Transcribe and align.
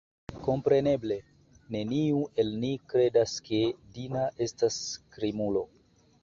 Kompreneble, 0.45 1.17
neniu 1.75 2.21
el 2.43 2.49
ni 2.63 2.71
kredas, 2.95 3.35
ke 3.51 3.61
Dima 3.99 4.25
estas 4.47 4.81
krimulo. 5.19 5.65